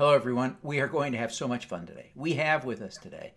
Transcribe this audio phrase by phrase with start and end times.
[0.00, 0.56] Hello, everyone.
[0.62, 2.10] We are going to have so much fun today.
[2.14, 3.34] We have with us today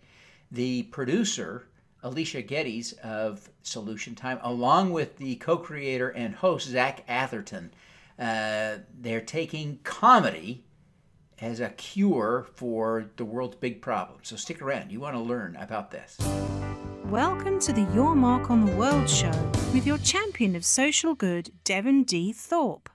[0.50, 1.68] the producer,
[2.02, 7.70] Alicia Gettys of Solution Time, along with the co creator and host, Zach Atherton.
[8.18, 10.64] Uh, they're taking comedy
[11.38, 14.28] as a cure for the world's big problems.
[14.28, 14.90] So stick around.
[14.90, 16.16] You want to learn about this.
[17.04, 21.50] Welcome to the Your Mark on the World show with your champion of social good,
[21.64, 22.32] Devin D.
[22.32, 22.88] Thorpe.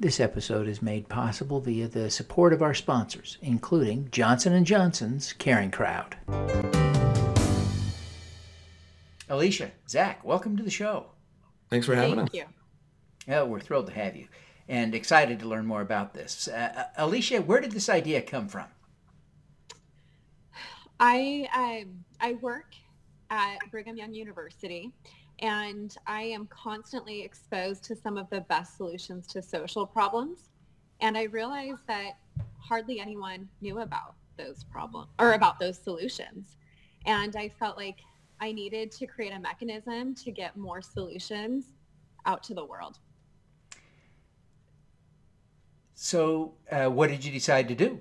[0.00, 5.32] This episode is made possible via the support of our sponsors, including Johnson & Johnson's
[5.32, 6.16] Caring Crowd.
[9.28, 11.06] Alicia, Zach, welcome to the show.
[11.68, 12.32] Thanks for having Thank us.
[12.32, 12.48] Thank
[13.26, 13.34] you.
[13.34, 14.28] Oh, we're thrilled to have you
[14.68, 16.46] and excited to learn more about this.
[16.46, 18.66] Uh, uh, Alicia, where did this idea come from?
[21.00, 21.48] I
[21.82, 22.72] um, I work
[23.30, 24.92] at Brigham Young University,
[25.40, 30.50] and I am constantly exposed to some of the best solutions to social problems.
[31.00, 32.18] And I realized that
[32.58, 36.56] hardly anyone knew about those problems or about those solutions.
[37.06, 37.98] And I felt like
[38.40, 41.66] I needed to create a mechanism to get more solutions
[42.26, 42.98] out to the world.
[45.94, 48.00] So, uh, what did you decide to do?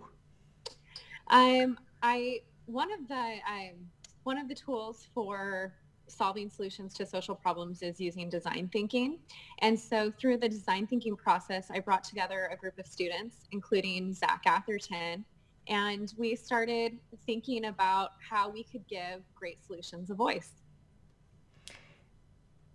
[1.30, 3.90] Um, I one of the um,
[4.24, 5.74] one of the tools for
[6.08, 9.20] solving solutions to social problems is using design thinking.
[9.60, 14.14] And so through the design thinking process, I brought together a group of students, including
[14.14, 15.26] Zach Atherton,
[15.68, 20.52] and we started thinking about how we could give great solutions a voice.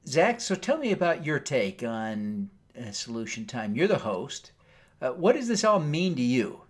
[0.06, 3.74] Zach, so tell me about your take on uh, Solution Time.
[3.74, 4.52] You're the host.
[5.00, 6.60] Uh, what does this all mean to you?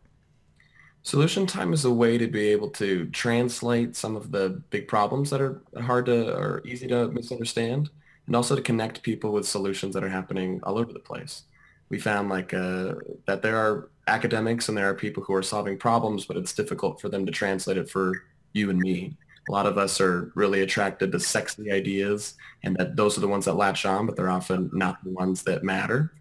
[1.04, 5.30] Solution time is a way to be able to translate some of the big problems
[5.30, 7.90] that are hard to or easy to misunderstand,
[8.26, 11.42] and also to connect people with solutions that are happening all over the place.
[11.88, 12.94] We found like uh,
[13.26, 17.00] that there are academics and there are people who are solving problems, but it's difficult
[17.00, 19.16] for them to translate it for you and me.
[19.48, 23.28] A lot of us are really attracted to sexy ideas, and that those are the
[23.28, 26.12] ones that latch on, but they're often not the ones that matter.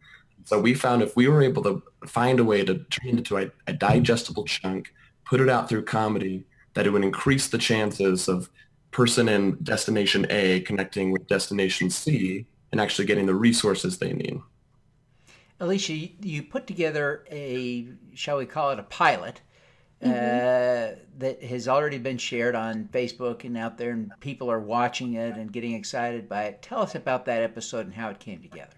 [0.46, 3.38] So we found if we were able to find a way to turn it into
[3.38, 4.94] a, a, digestible chunk,
[5.26, 8.50] put it out through comedy, that it would increase the chances of
[8.92, 14.40] person in destination A connecting with destination C and actually getting the resources they need.
[15.60, 19.42] Alicia, you put together a, shall we call it a pilot,
[20.04, 20.12] mm-hmm.
[20.12, 25.14] uh, that has already been shared on Facebook and out there, and people are watching
[25.14, 26.62] it and getting excited by it.
[26.62, 28.74] Tell us about that episode and how it came together.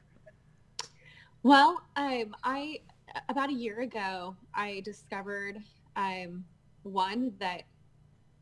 [1.43, 2.79] Well, um, I
[3.27, 5.57] about a year ago, I discovered
[5.97, 6.45] um,
[6.83, 7.63] one that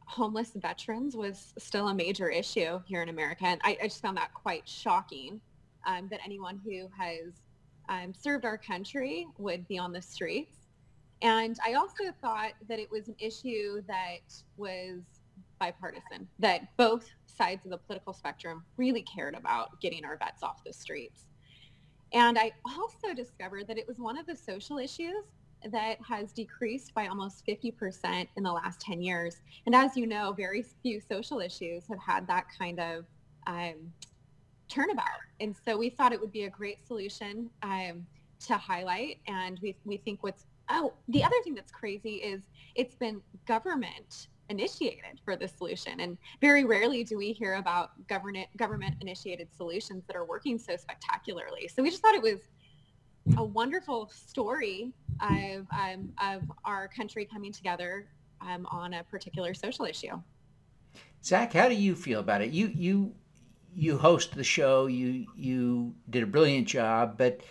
[0.06, 4.17] homeless veterans was still a major issue here in America, and I, I just found
[4.17, 5.41] that quite shocking.
[5.88, 7.34] Um, that anyone who has
[7.89, 10.68] um, served our country would be on the streets,
[11.23, 15.01] and I also thought that it was an issue that was
[15.59, 20.63] bipartisan, that both sides of the political spectrum really cared about getting our vets off
[20.63, 21.31] the streets.
[22.13, 25.23] And I also discovered that it was one of the social issues
[25.72, 29.41] that has decreased by almost 50% in the last 10 years.
[29.66, 33.05] And as you know, very few social issues have had that kind of
[33.47, 33.94] um,
[34.67, 35.05] turnabout.
[35.39, 38.05] And so we thought it would be a great solution um,
[38.47, 39.19] to highlight.
[39.27, 42.41] And we, we think what's, oh, the other thing that's crazy is
[42.75, 46.01] it's been government initiated for this solution.
[46.01, 50.75] And very rarely do we hear about government government initiated solutions that are working so
[50.75, 51.67] spectacularly.
[51.67, 52.41] So we just thought it was
[53.38, 58.07] a wonderful story of, um, of our country coming together
[58.41, 60.19] um, on a particular social issue.
[61.23, 62.50] Zach, how do you feel about it?
[62.51, 63.13] You you
[63.73, 64.88] you host the show.
[64.88, 67.41] You you did a brilliant job, but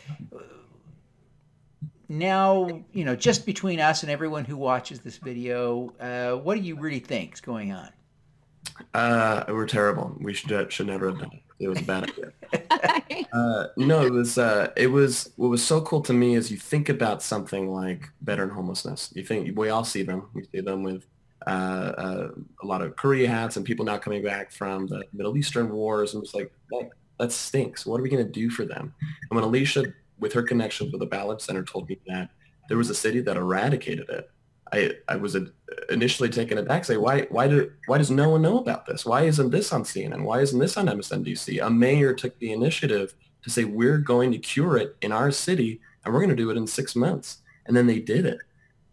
[2.11, 6.61] now, you know, just between us and everyone who watches this video, uh, what do
[6.61, 7.89] you really think is going on?
[8.93, 10.17] Uh, we're terrible.
[10.21, 11.43] We should should never have done it.
[11.61, 13.27] It was a bad idea.
[13.33, 16.57] uh, no, it was uh, it was what was so cool to me is you
[16.57, 19.13] think about something like veteran homelessness.
[19.15, 20.31] You think we all see them.
[20.35, 21.07] We see them with
[21.47, 22.29] uh, uh,
[22.63, 26.15] a lot of Korea hats and people now coming back from the Middle Eastern wars,
[26.15, 26.91] and it's like that,
[27.21, 27.87] that stinks.
[27.87, 28.93] What are we going to do for them?
[29.31, 29.85] And when Alicia
[30.21, 32.31] with her connections with the Ballard Center, told me that
[32.69, 34.31] there was a city that eradicated it.
[34.73, 35.37] I, I was
[35.89, 39.05] initially taken aback, say, why, why, do, why does no one know about this?
[39.05, 40.23] Why isn't this on CNN?
[40.23, 41.65] Why isn't this on MSNBC?
[41.65, 45.81] A mayor took the initiative to say, we're going to cure it in our city,
[46.05, 47.39] and we're going to do it in six months.
[47.67, 48.39] And then they did it.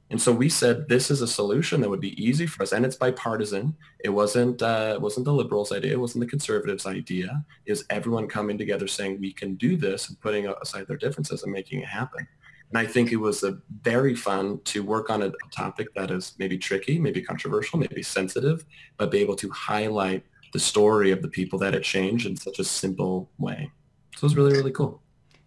[0.10, 2.86] And so we said this is a solution that would be easy for us, and
[2.86, 3.76] it's bipartisan.
[4.00, 5.94] It wasn't uh, it wasn't the liberals' idea.
[5.94, 7.44] It wasn't the conservatives' idea.
[7.68, 11.52] Was everyone coming together saying we can do this and putting aside their differences and
[11.52, 12.26] making it happen.
[12.70, 13.44] And I think it was
[13.82, 18.04] very fun to work on a, a topic that is maybe tricky, maybe controversial, maybe
[18.04, 18.66] sensitive,
[18.98, 20.24] but be able to highlight
[20.54, 23.72] the story of the people that it changed in such a simple way.
[24.16, 25.02] So it was really, really cool.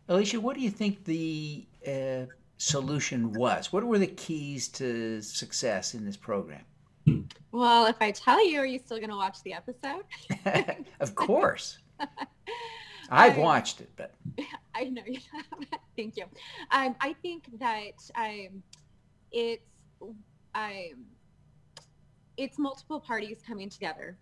[0.09, 2.27] Alicia, what do you think the uh,
[2.61, 3.73] solution was?
[3.73, 6.61] What were the keys to success in this program?
[7.53, 10.05] Well, if I tell you, are you still going to watch the episode?
[11.01, 11.79] of course.
[13.11, 14.15] I've I, watched it, but
[14.75, 15.81] I know you have.
[15.97, 16.25] Thank you.
[16.71, 18.63] Um, I think that um,
[19.33, 19.65] it's
[20.55, 21.07] um,
[22.37, 24.17] it's multiple parties coming together.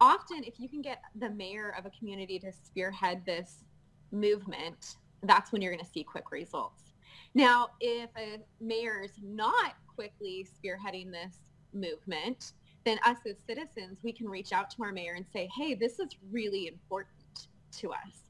[0.00, 3.64] Often, if you can get the mayor of a community to spearhead this
[4.12, 6.91] movement, that's when you're going to see quick results.
[7.34, 11.36] Now, if a mayor is not quickly spearheading this
[11.72, 12.52] movement,
[12.84, 15.98] then us as citizens, we can reach out to our mayor and say, hey, this
[15.98, 17.48] is really important
[17.78, 18.24] to us.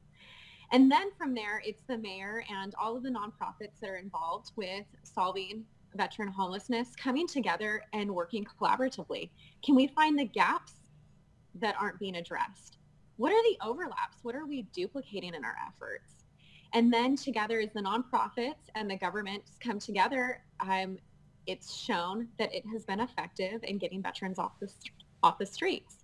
[0.73, 4.53] And then from there, it's the mayor and all of the nonprofits that are involved
[4.57, 5.65] with solving
[5.95, 9.29] veteran homelessness coming together and working collaboratively.
[9.63, 10.73] Can we find the gaps
[11.57, 12.79] that aren't being addressed?
[13.17, 14.19] What are the overlaps?
[14.23, 16.22] What are we duplicating in our efforts?
[16.75, 20.99] And then together as the nonprofits and the governments come together, um,
[21.47, 24.73] it's shown that it has been effective in getting veterans off the,
[25.23, 25.97] off the streets.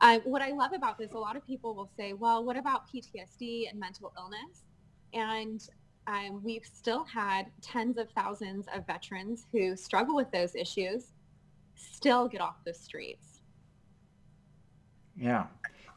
[0.00, 2.88] Uh, what I love about this, a lot of people will say, well, what about
[2.92, 4.64] PTSD and mental illness?
[5.12, 5.66] And
[6.06, 11.12] um, we've still had tens of thousands of veterans who struggle with those issues
[11.76, 13.40] still get off the streets.
[15.16, 15.46] Yeah.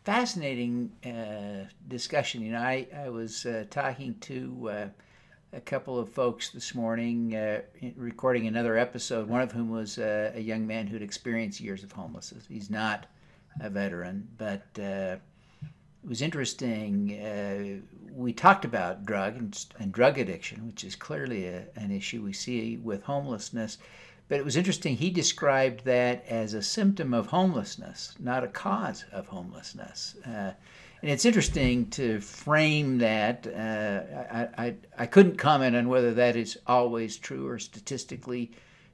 [0.08, 2.42] Fascinating uh, discussion.
[2.42, 4.88] You know, I, I was uh, talking to uh,
[5.52, 7.60] a couple of folks this morning uh,
[7.98, 11.92] recording another episode, one of whom was uh, a young man who'd experienced years of
[11.92, 12.46] homelessness.
[12.48, 13.08] He's not
[13.60, 15.18] a veteran, but uh,
[16.02, 17.84] it was interesting.
[18.16, 22.32] We talked about drug and, and, drug addiction, which is clearly a, an issue we
[22.32, 23.78] see with homelessness.
[24.30, 24.98] But it was interesting.
[24.98, 30.16] He described that as a symptom of homelessness, not a cause of homelessness.
[30.26, 30.52] Uh,
[31.02, 33.48] and it's interesting to frame that.
[33.48, 38.52] Uh, I, I, I couldn't comment on whether that is always true or statistically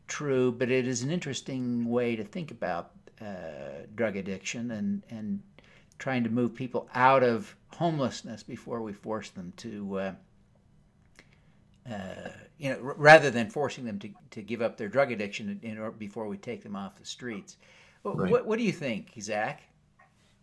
[0.07, 2.91] true, but it is an interesting way to think about
[3.21, 5.41] uh, drug addiction and, and
[5.97, 10.13] trying to move people out of homelessness before we force them to, uh,
[11.89, 12.30] uh,
[12.63, 15.77] you know, r- rather than forcing them to, to give up their drug addiction in,
[15.77, 17.57] in, before we take them off the streets.
[18.06, 18.31] Right.
[18.31, 19.63] What, what do you think, Zach?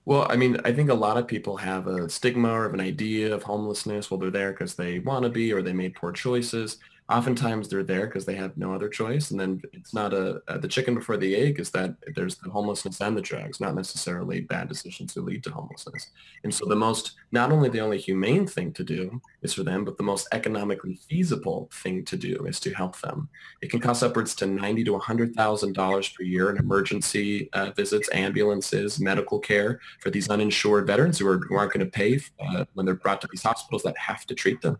[0.04, 2.80] Well, I mean, I think a lot of people have a stigma or of an
[2.80, 4.10] idea of homelessness.
[4.10, 6.78] Well, they're there because they want to be or they made poor choices
[7.10, 9.30] oftentimes they're there because they have no other choice.
[9.30, 12.50] And then it's not a, a, the chicken before the egg is that there's the
[12.50, 16.10] homelessness and the drugs, not necessarily bad decisions to lead to homelessness.
[16.44, 19.84] And so the most, not only the only humane thing to do is for them,
[19.84, 23.28] but the most economically feasible thing to do is to help them.
[23.60, 29.00] It can cost upwards to ninety to $100,000 per year in emergency uh, visits, ambulances,
[29.00, 32.86] medical care for these uninsured veterans who, are, who aren't going to pay uh, when
[32.86, 34.78] they're brought to these hospitals that have to treat them.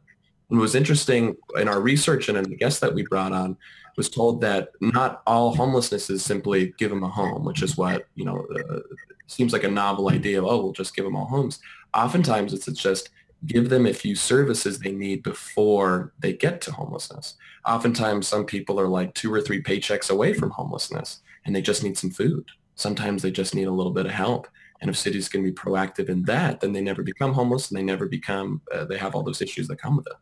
[0.50, 3.56] And what was interesting in our research and in the guests that we brought on
[3.96, 8.06] was told that not all homelessness is simply give them a home, which is what,
[8.14, 8.80] you know, uh,
[9.26, 11.60] seems like a novel idea of, oh, we'll just give them all homes.
[11.94, 13.10] Oftentimes it's, it's just
[13.46, 17.36] give them a few services they need before they get to homelessness.
[17.66, 21.82] Oftentimes some people are like two or three paychecks away from homelessness and they just
[21.82, 22.44] need some food.
[22.74, 24.48] Sometimes they just need a little bit of help.
[24.80, 27.82] And if cities can be proactive in that, then they never become homeless and they
[27.82, 30.16] never become, uh, they have all those issues that come with it.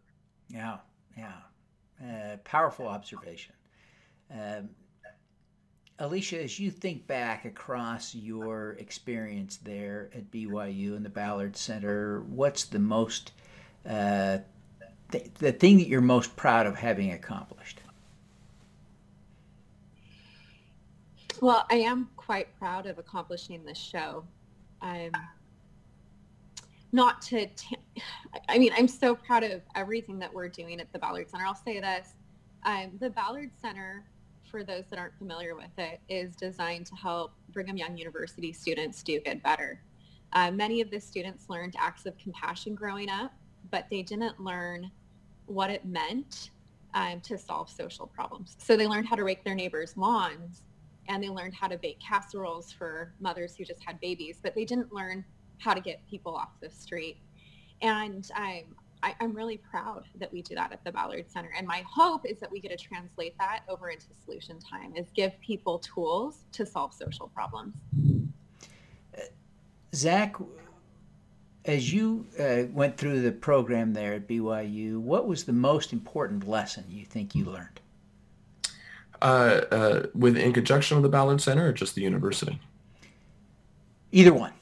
[0.48, 0.78] Yeah,
[1.16, 1.32] yeah.
[2.02, 3.54] Uh, powerful observation.
[4.32, 4.70] Um,
[5.98, 12.20] Alicia, as you think back across your experience there at BYU and the Ballard Center,
[12.20, 13.32] what's the most,
[13.88, 14.38] uh,
[15.10, 17.80] th- the thing that you're most proud of having accomplished?
[21.40, 24.24] Well, I am quite proud of accomplishing this show.
[24.80, 25.12] I'm
[26.92, 27.76] not to, t-
[28.48, 31.44] I mean, I'm so proud of everything that we're doing at the Ballard Center.
[31.46, 32.14] I'll say this.
[32.64, 34.04] Um, the Ballard Center,
[34.50, 39.02] for those that aren't familiar with it, is designed to help Brigham Young University students
[39.02, 39.82] do good better.
[40.32, 43.32] Uh, many of the students learned acts of compassion growing up,
[43.70, 44.90] but they didn't learn
[45.46, 46.50] what it meant
[46.94, 48.56] um, to solve social problems.
[48.58, 50.64] So they learned how to rake their neighbors' lawns
[51.08, 54.64] and they learned how to bake casseroles for mothers who just had babies, but they
[54.64, 55.24] didn't learn
[55.58, 57.18] how to get people off the street.
[57.82, 58.64] And I'm,
[59.02, 61.50] I, am really proud that we do that at the Ballard Center.
[61.56, 65.06] And my hope is that we get to translate that over into solution time is
[65.14, 67.74] give people tools to solve social problems.
[69.94, 70.36] Zach,
[71.64, 76.48] as you uh, went through the program there at BYU, what was the most important
[76.48, 77.80] lesson you think you learned?
[79.20, 82.60] Uh, uh, with in conjunction with the Ballard Center or just the university?
[84.12, 84.52] Either one.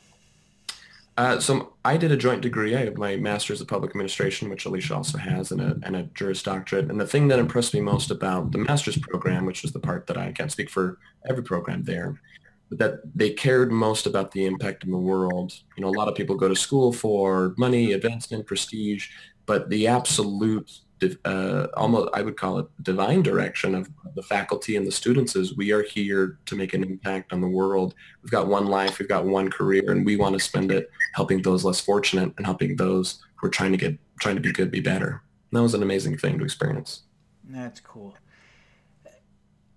[1.16, 2.76] Uh, so I did a joint degree.
[2.76, 6.02] I have my master's of public administration, which Alicia also has, and a, and a
[6.14, 6.90] Juris Doctorate.
[6.90, 10.06] And the thing that impressed me most about the master's program, which is the part
[10.08, 12.20] that I can't speak for every program there,
[12.68, 15.54] but that they cared most about the impact in the world.
[15.76, 19.08] You know, a lot of people go to school for money, advancement, prestige,
[19.46, 20.80] but the absolute
[21.24, 25.56] uh, almost I would call it divine direction of the faculty and the students is
[25.56, 27.94] we are here to make an impact on the world.
[28.22, 31.42] We've got one life, we've got one career, and we want to spend it helping
[31.42, 34.70] those less fortunate and helping those who are trying to get trying to be good
[34.70, 35.22] be better.
[35.50, 37.02] And that was an amazing thing to experience.
[37.44, 38.16] That's cool.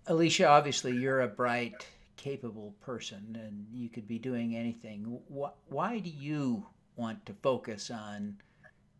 [0.08, 1.86] Alicia, obviously you're a bright,
[2.18, 5.20] capable person, and you could be doing anything.
[5.28, 8.38] Why do you want to focus on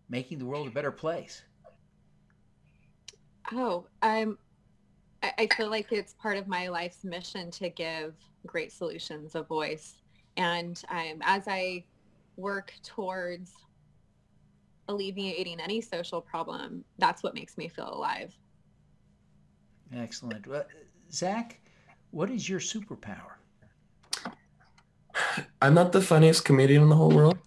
[0.10, 1.42] making the world a better place?
[3.54, 4.38] Oh, um,
[5.24, 8.16] I, I feel like it's part of my life's mission to give
[8.46, 9.96] great solutions a voice.
[10.38, 11.84] And um, as I
[12.38, 13.54] work towards
[14.88, 18.34] alleviating any social problem, that's what makes me feel alive.
[19.96, 20.48] Excellent.
[20.48, 20.66] Well,
[21.12, 21.60] Zach,
[22.12, 23.38] what is your superpower?
[25.62, 27.38] I'm not the funniest comedian in the whole world,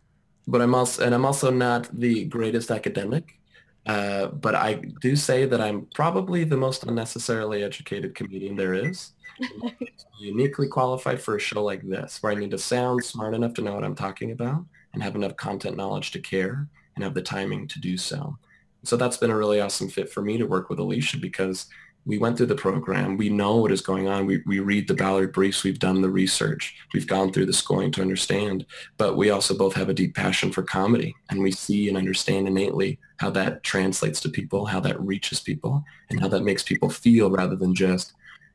[0.46, 3.38] but I'm also, and I'm also not the greatest academic.
[3.86, 9.12] Uh, but I do say that I'm probably the most unnecessarily educated comedian there is.
[10.20, 13.62] uniquely qualified for a show like this, where I need to sound smart enough to
[13.62, 17.22] know what I'm talking about and have enough content knowledge to care and have the
[17.22, 18.36] timing to do so.
[18.84, 21.66] So that's been a really awesome fit for me to work with Alicia because
[22.04, 23.16] we went through the program.
[23.16, 24.26] We know what is going on.
[24.26, 25.62] We, we read the Ballard briefs.
[25.62, 26.74] We've done the research.
[26.92, 28.66] We've gone through the scoring to understand.
[28.96, 31.14] But we also both have a deep passion for comedy.
[31.30, 35.84] And we see and understand innately how that translates to people, how that reaches people,
[36.10, 38.14] and how that makes people feel rather than just,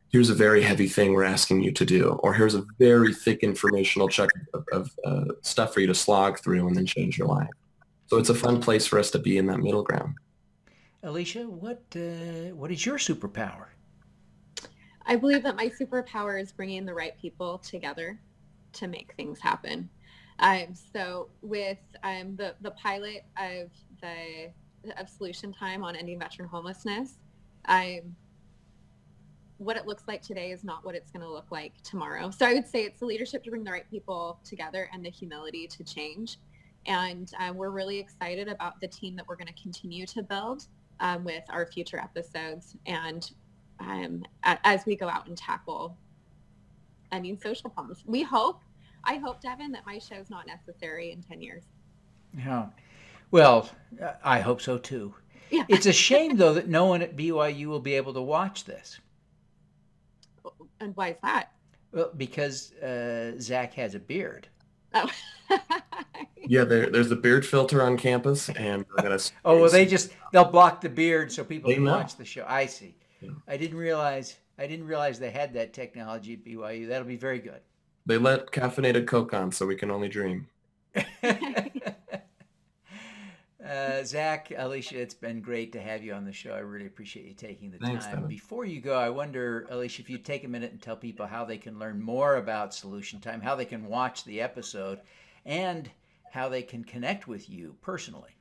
[0.09, 3.43] here's a very heavy thing we're asking you to do, or here's a very thick
[3.43, 7.27] informational check of, of uh, stuff for you to slog through and then change your
[7.27, 7.49] life.
[8.07, 10.15] So it's a fun place for us to be in that middle ground.
[11.07, 13.67] Alicia, what uh, what is your superpower?
[15.05, 18.19] I believe that my superpower is bringing the right people together
[18.73, 19.89] to make things happen.
[20.39, 23.69] Um, so with um, the the pilot of
[24.01, 24.51] the
[24.99, 27.19] of Solution Time on ending veteran homelessness,
[27.69, 28.15] um,
[29.59, 32.29] what it looks like today is not what it's going to look like tomorrow.
[32.31, 35.09] So I would say it's the leadership to bring the right people together and the
[35.09, 36.37] humility to change.
[36.85, 40.67] And uh, we're really excited about the team that we're going to continue to build
[40.99, 43.31] um, with our future episodes and
[43.79, 45.97] um, as we go out and tackle
[47.11, 48.03] ending social problems.
[48.05, 48.61] We hope,
[49.03, 51.63] I hope, Devin, that my show is not necessary in 10 years.
[52.37, 52.67] Yeah.
[53.31, 53.69] Well,
[54.23, 55.13] I hope so too.
[55.49, 55.63] Yeah.
[55.69, 58.99] it's a shame, though, that no one at BYU will be able to watch this.
[60.79, 61.51] And why is that?
[61.91, 64.47] Well, because uh, Zach has a beard.
[64.93, 65.09] Oh.
[66.47, 69.19] yeah, there, there's a beard filter on campus, and we're gonna.
[69.45, 72.45] oh well, they just they'll block the beard so people can watch the show.
[72.47, 72.95] I see.
[73.21, 73.31] Yeah.
[73.47, 76.87] I didn't realize I didn't realize they had that technology at BYU.
[76.87, 77.61] That'll be very good.
[78.05, 80.47] They let caffeinated Coke on, so we can only dream.
[83.67, 86.51] Uh, Zach, Alicia, it's been great to have you on the show.
[86.51, 88.25] I really appreciate you taking the Thanks, time.
[88.25, 91.43] Before you go, I wonder, Alicia, if you'd take a minute and tell people how
[91.43, 95.01] they can learn more about Solution Time, how they can watch the episode,
[95.45, 95.89] and
[96.31, 98.37] how they can connect with you personally.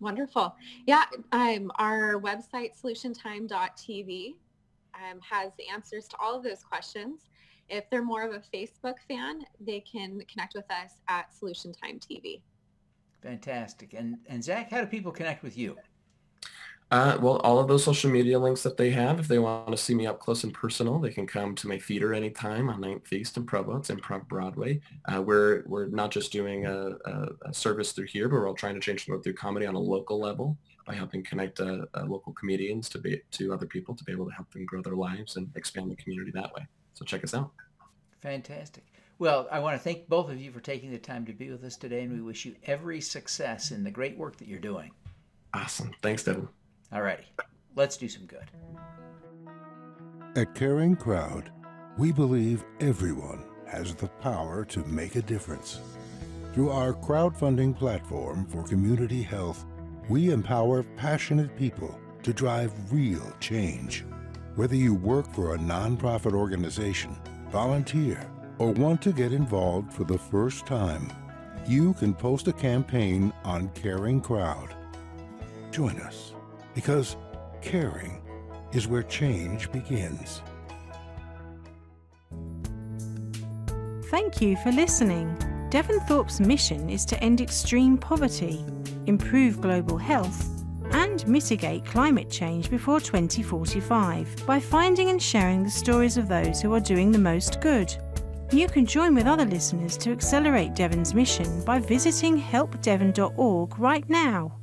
[0.00, 0.56] Wonderful.
[0.86, 4.34] Yeah, um, our website, solutiontime.tv,
[4.94, 7.28] um, has the answers to all of those questions.
[7.68, 11.98] If they're more of a Facebook fan, they can connect with us at Solution Time
[11.98, 12.40] TV.
[13.22, 13.94] Fantastic.
[13.94, 15.76] And and Zach, how do people connect with you?
[16.92, 19.78] Uh, well, all of those social media links that they have, if they want to
[19.78, 23.10] see me up close and personal, they can come to my theater anytime on 9th
[23.14, 23.78] East in Provo.
[23.78, 24.78] It's Improv Broadway.
[25.10, 28.54] Uh, we're, we're not just doing a, a, a, service through here, but we're all
[28.54, 31.86] trying to change the world through comedy on a local level by helping connect uh,
[31.94, 34.82] uh, local comedians to be to other people to be able to help them grow
[34.82, 36.66] their lives and expand the community that way.
[36.92, 37.52] So check us out.
[38.20, 38.84] Fantastic.
[39.18, 41.64] Well, I want to thank both of you for taking the time to be with
[41.64, 44.90] us today, and we wish you every success in the great work that you're doing.
[45.54, 45.92] Awesome.
[46.02, 46.48] Thanks, Devin.
[46.92, 47.24] All righty.
[47.74, 48.44] Let's do some good.
[50.36, 51.50] At Caring Crowd,
[51.96, 55.80] we believe everyone has the power to make a difference.
[56.52, 59.64] Through our crowdfunding platform for community health,
[60.10, 64.04] we empower passionate people to drive real change.
[64.56, 67.16] Whether you work for a nonprofit organization,
[67.50, 71.10] volunteer, or want to get involved for the first time,
[71.66, 74.74] you can post a campaign on Caring Crowd.
[75.70, 76.34] Join us
[76.74, 77.16] because
[77.60, 78.20] caring
[78.72, 80.42] is where change begins.
[84.06, 85.36] Thank you for listening.
[85.70, 88.62] Devin Thorpe's mission is to end extreme poverty,
[89.06, 90.48] improve global health,
[90.92, 96.74] and mitigate climate change before 2045 by finding and sharing the stories of those who
[96.74, 97.94] are doing the most good.
[98.50, 104.58] You can join with other listeners to accelerate Devin's mission by visiting helpdevon.org right now.